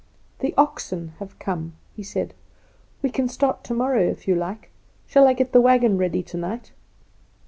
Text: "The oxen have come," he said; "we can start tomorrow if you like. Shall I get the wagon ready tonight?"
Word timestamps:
"The 0.39 0.55
oxen 0.57 1.13
have 1.19 1.37
come," 1.37 1.73
he 1.95 2.01
said; 2.01 2.33
"we 3.03 3.11
can 3.11 3.29
start 3.29 3.63
tomorrow 3.63 4.01
if 4.01 4.27
you 4.27 4.33
like. 4.33 4.71
Shall 5.05 5.27
I 5.27 5.33
get 5.33 5.51
the 5.51 5.61
wagon 5.61 5.95
ready 5.99 6.23
tonight?" 6.23 6.71